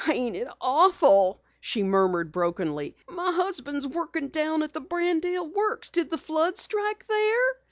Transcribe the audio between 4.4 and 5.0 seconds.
at the